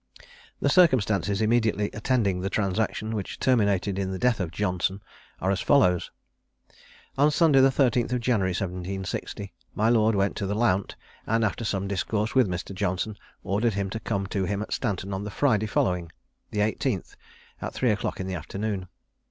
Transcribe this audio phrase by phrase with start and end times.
[0.59, 4.99] The circumstances immediately attending the transaction, which terminated in the death of Johnson,
[5.39, 5.99] are as follow:
[7.19, 10.95] On Sunday the 13th of January 1760, my lord went to the Lount,
[11.27, 12.73] and after some discourse with Mr.
[12.73, 16.11] Johnson, ordered him to come to him at Stanton on the Friday following,
[16.49, 17.15] the 18th,
[17.61, 18.87] at three o'clock in the afternoon.